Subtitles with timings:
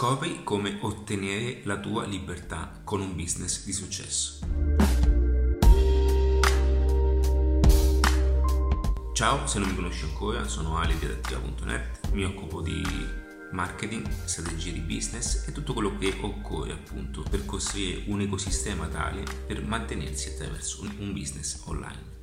[0.00, 4.38] Scopri come ottenere la tua libertà con un business di successo.
[9.12, 12.82] Ciao, se non mi conosci ancora, sono Ali di adattiva.net, mi occupo di
[13.52, 19.22] marketing, strategie di business e tutto quello che occorre appunto per costruire un ecosistema tale
[19.46, 22.19] per mantenersi attraverso un business online.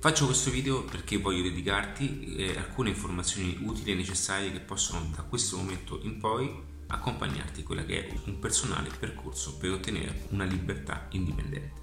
[0.00, 5.20] Faccio questo video perché voglio dedicarti eh, alcune informazioni utili e necessarie che possono da
[5.24, 6.50] questo momento in poi
[6.86, 11.82] accompagnarti in quella che è un personale percorso per ottenere una libertà indipendente.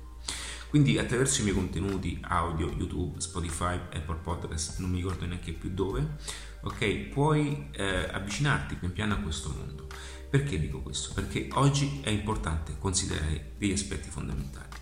[0.67, 5.69] Quindi attraverso i miei contenuti audio, YouTube, Spotify, Apple Podcast, non mi ricordo neanche più
[5.69, 6.15] dove,
[6.61, 9.85] ok, puoi eh, avvicinarti pian piano a questo mondo.
[10.27, 11.13] Perché dico questo?
[11.13, 14.75] Perché oggi è importante considerare degli aspetti fondamentali.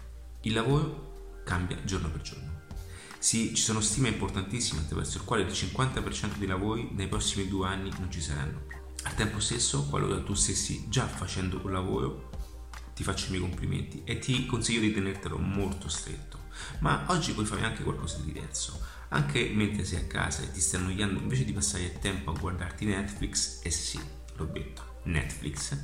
[0.44, 2.55] Il lavoro cambia giorno per giorno
[3.20, 7.68] sì, ci sono stime importantissime attraverso il quale il 50% dei lavori nei prossimi due
[7.68, 8.64] anni non ci saranno.
[9.04, 12.30] Al tempo stesso, qualora tu stessi già facendo un lavoro,
[12.96, 16.40] ti faccio i miei complimenti e ti consiglio di tenertelo molto stretto.
[16.80, 18.80] Ma oggi puoi fare anche qualcosa di diverso.
[19.10, 22.40] Anche mentre sei a casa e ti stai annoiando, invece di passare il tempo a
[22.40, 24.00] guardarti Netflix, e sì,
[24.36, 25.78] l'ho detto, Netflix,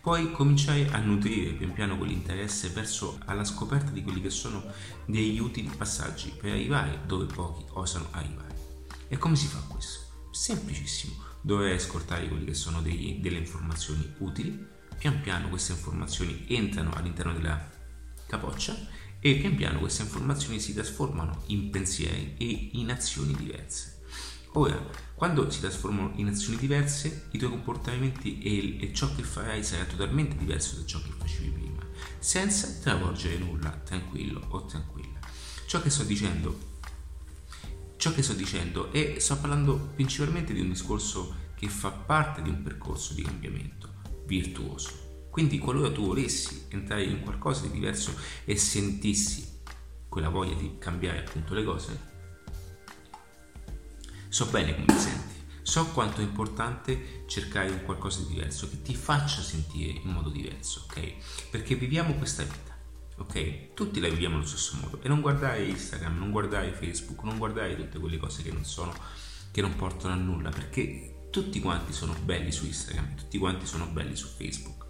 [0.00, 4.62] puoi cominciare a nutrire pian piano quell'interesse verso alla scoperta di quelli che sono
[5.04, 8.54] degli utili passaggi per arrivare dove pochi osano arrivare.
[9.08, 10.30] E come si fa questo?
[10.30, 14.66] Semplicissimo, dovrai ascoltare quelle che sono degli, delle informazioni utili,
[14.98, 17.68] pian piano queste informazioni entrano all'interno della
[18.26, 18.76] capoccia
[19.20, 23.95] e pian piano queste informazioni si trasformano in pensieri e in azioni diverse.
[24.56, 24.82] Ora,
[25.14, 29.84] quando si trasformano in azioni diverse, i tuoi comportamenti e, e ciò che farai sarà
[29.84, 31.82] totalmente diverso da ciò che facevi prima,
[32.18, 35.18] senza travolgere nulla, tranquillo o tranquilla.
[35.66, 36.74] Ciò che sto dicendo
[37.98, 42.48] ciò che sto dicendo e sto parlando principalmente di un discorso che fa parte di
[42.48, 43.94] un percorso di cambiamento
[44.26, 45.28] virtuoso.
[45.30, 49.60] Quindi qualora tu volessi entrare in qualcosa di diverso e sentissi
[50.08, 52.15] quella voglia di cambiare appunto le cose,
[54.36, 58.82] So bene come ti senti, so quanto è importante cercare un qualcosa di diverso, che
[58.82, 61.48] ti faccia sentire in modo diverso, ok?
[61.48, 62.76] Perché viviamo questa vita,
[63.16, 63.72] ok?
[63.72, 67.76] Tutti la viviamo allo stesso modo e non guardare Instagram, non guardare Facebook, non guardare
[67.76, 68.92] tutte quelle cose che non sono,
[69.50, 73.86] che non portano a nulla, perché tutti quanti sono belli su Instagram, tutti quanti sono
[73.86, 74.84] belli su Facebook.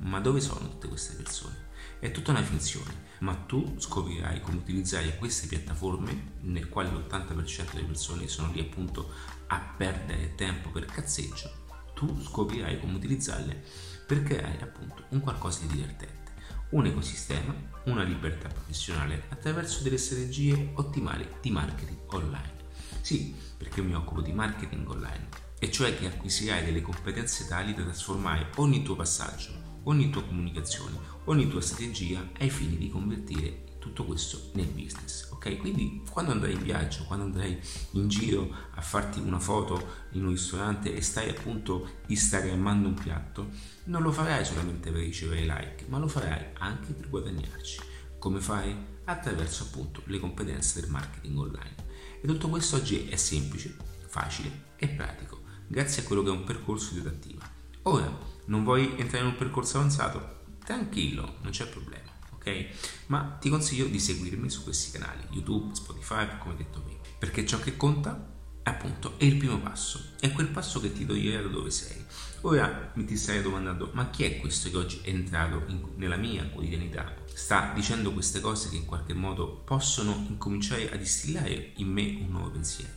[0.00, 1.67] Ma dove sono tutte queste persone?
[2.00, 7.86] È tutta una finzione, ma tu scoprirai come utilizzare queste piattaforme, nel quale l'80% delle
[7.86, 9.10] persone sono lì appunto
[9.48, 11.50] a perdere tempo per cazzeggio.
[11.94, 13.64] Tu scoprirai come utilizzarle
[14.06, 16.34] per creare appunto un qualcosa di divertente,
[16.70, 17.52] un ecosistema,
[17.86, 22.66] una libertà professionale attraverso delle strategie ottimali di marketing online.
[23.00, 25.28] Sì, perché mi occupo di marketing online,
[25.58, 30.98] e cioè che acquisirai delle competenze tali da trasformare ogni tuo passaggio ogni tua comunicazione,
[31.24, 35.30] ogni tua strategia ai fini di convertire tutto questo nel business.
[35.30, 35.56] Ok?
[35.58, 37.58] Quindi quando andrai in viaggio, quando andrai
[37.92, 43.48] in giro a farti una foto in un ristorante e stai appunto instagrammando un piatto,
[43.84, 47.80] non lo farai solamente per ricevere like, ma lo farai anche per guadagnarci.
[48.18, 48.96] Come fai?
[49.04, 51.86] Attraverso appunto le competenze del marketing online.
[52.20, 53.74] E tutto questo oggi è semplice,
[54.06, 57.48] facile e pratico, grazie a quello che è un percorso di adattiva.
[57.82, 60.36] Ora, non vuoi entrare in un percorso avanzato?
[60.64, 62.66] Tranquillo, non c'è problema, ok?
[63.06, 67.58] Ma ti consiglio di seguirmi su questi canali, YouTube, Spotify, come detto prima, perché ciò
[67.60, 71.70] che conta appunto è il primo passo, è quel passo che ti toglierà da dove
[71.70, 72.04] sei.
[72.42, 76.16] Ora mi ti stai domandando, ma chi è questo che oggi è entrato in, nella
[76.16, 77.14] mia quotidianità?
[77.32, 82.28] Sta dicendo queste cose che in qualche modo possono incominciare a distillare in me un
[82.30, 82.92] nuovo pensiero.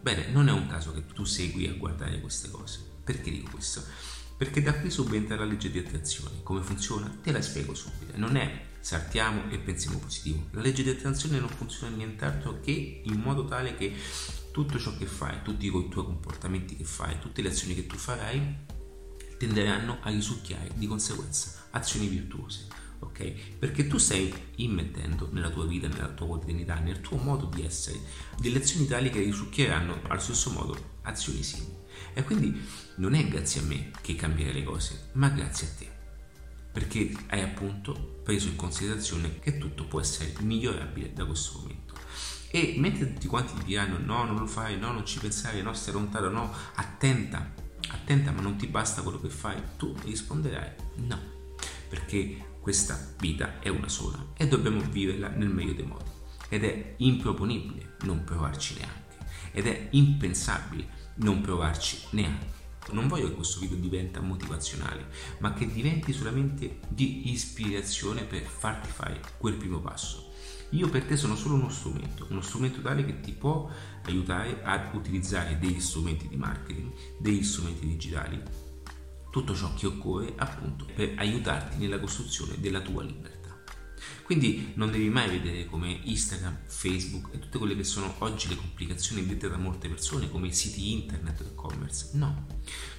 [0.00, 2.90] Bene, non è un caso che tu segui a guardare queste cose.
[3.04, 3.82] Perché dico questo?
[4.42, 6.42] Perché da qui subentra la legge di attrazione.
[6.42, 7.06] Come funziona?
[7.22, 8.16] Te la spiego subito.
[8.16, 10.48] Non è saltiamo e pensiamo positivo.
[10.50, 13.94] La legge di attrazione non funziona nient'altro che in modo tale che
[14.50, 17.94] tutto ciò che fai, tutti i tuoi comportamenti che fai, tutte le azioni che tu
[17.94, 18.56] farai
[19.38, 22.66] tenderanno a risucchiare di conseguenza azioni virtuose.
[22.98, 23.58] Ok?
[23.60, 28.00] Perché tu stai immettendo nella tua vita, nella tua quotidianità, nel tuo modo di essere,
[28.40, 31.81] delle azioni tali che risucchieranno allo stesso modo azioni simili.
[32.14, 32.60] E quindi
[32.96, 35.90] non è grazie a me che cambierai le cose, ma grazie a te.
[36.72, 41.94] Perché hai appunto preso in considerazione che tutto può essere migliorabile da questo momento.
[42.50, 45.72] E mentre tutti quanti ti diranno no, non lo fai, no, non ci pensare, no,
[45.72, 47.52] stai lontano, no, attenta,
[47.88, 51.18] attenta, ma non ti basta quello che fai, tu risponderai no,
[51.88, 56.10] perché questa vita è una sola e dobbiamo viverla nel meglio dei modi.
[56.48, 59.00] Ed è improponibile non provarci neanche.
[59.52, 62.60] Ed è impensabile non provarci neanche.
[62.90, 65.06] Non voglio che questo video diventa motivazionale,
[65.38, 70.30] ma che diventi solamente di ispirazione per farti fare quel primo passo.
[70.70, 73.70] Io per te sono solo uno strumento, uno strumento tale che ti può
[74.04, 78.42] aiutare a utilizzare degli strumenti di marketing, degli strumenti digitali,
[79.30, 83.41] tutto ciò che occorre appunto per aiutarti nella costruzione della tua libertà.
[84.22, 88.56] Quindi non devi mai vedere come Instagram, Facebook e tutte quelle che sono oggi le
[88.56, 92.10] complicazioni dette da molte persone come siti internet e-commerce.
[92.14, 92.46] No,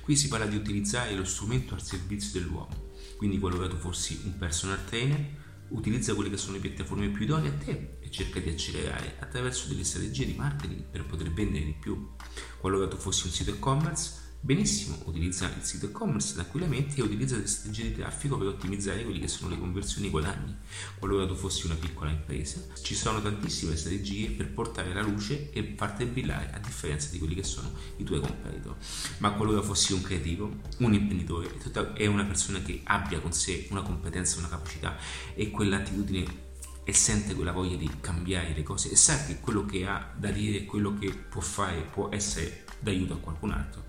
[0.02, 2.92] qui si parla di utilizzare lo strumento al servizio dell'uomo.
[3.18, 7.50] Quindi qualora tu fossi un personal trainer, utilizza quelle che sono le piattaforme più idonee
[7.50, 11.76] a te e cerca di accelerare attraverso delle strategie di marketing per poter vendere di
[11.80, 12.12] più.
[12.60, 17.48] Qualora tu fossi un sito e-commerce, Benissimo, utilizza il sito e-commerce tranquillamente e utilizza le
[17.48, 20.54] strategie di traffico per ottimizzare quelli che sono le conversioni e i guadagni.
[21.00, 25.76] Qualora tu fossi una piccola impresa, ci sono tantissime strategie per portare la luce e
[25.78, 28.76] farti brillare a differenza di quelli che sono i tuoi competitor.
[29.20, 31.50] Ma qualora fossi un creativo, un imprenditore
[31.94, 34.98] e una persona che abbia con sé una competenza, una capacità
[35.36, 36.52] e quell'attitudine
[36.84, 40.32] e sente quella voglia di cambiare le cose e sa che quello che ha da
[40.32, 43.86] dire, quello che può fare può essere d'aiuto a qualcun altro,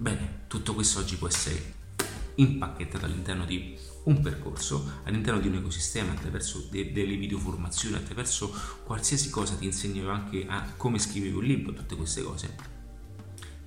[0.00, 1.74] Bene, tutto questo oggi può essere
[2.36, 8.50] impacchettato all'interno di un percorso, all'interno di un ecosistema, attraverso de- delle videoformazioni, attraverso
[8.82, 12.56] qualsiasi cosa ti insegnerò anche a come scrivere un libro, tutte queste cose,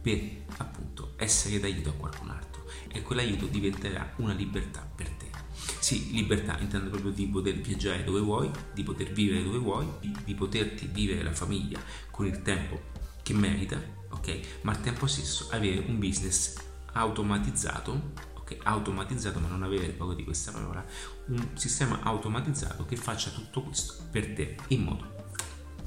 [0.02, 5.30] per appunto essere d'aiuto a qualcun altro e quell'aiuto diventerà una libertà per te.
[5.78, 10.12] Sì, libertà intendo proprio di poter viaggiare dove vuoi, di poter vivere dove vuoi, di,
[10.26, 11.80] di poterti vivere la famiglia
[12.10, 12.93] con il tempo
[13.24, 14.40] che merita, ok?
[14.62, 16.56] Ma al tempo stesso avere un business
[16.92, 18.58] automatizzato, ok?
[18.64, 20.86] Automatizzato, ma non avere paura di questa parola,
[21.28, 25.16] un sistema automatizzato che faccia tutto questo per te in modo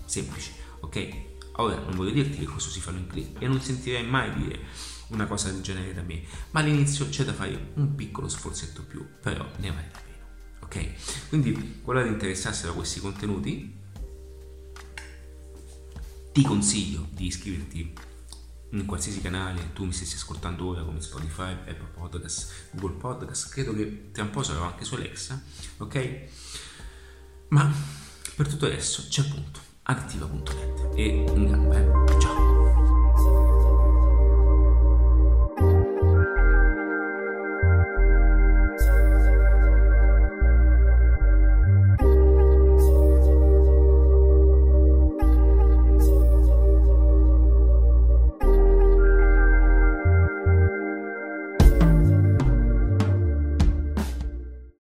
[0.07, 1.35] semplice, ok?
[1.59, 4.61] Ora non voglio dirti che questo si fa in click e non sentirei mai dire
[5.09, 9.07] una cosa del genere da me, ma all'inizio c'è da fare un piccolo sforzetto più,
[9.21, 10.25] però ne vale la pena,
[10.63, 11.29] ok?
[11.29, 13.85] Quindi, ti interessassero questi contenuti,
[16.37, 17.95] ti consiglio di iscriverti
[18.73, 23.73] in qualsiasi canale tu mi stessi ascoltando ora come Spotify, Apple Podcast, Google Podcast, credo
[23.73, 25.43] che tra un po' sarò anche su Alexa,
[25.79, 26.29] ok?
[27.49, 27.73] Ma
[28.35, 32.21] per tutto adesso c'è appunto adattiva.net e in gamba, eh?
[32.21, 32.56] ciao!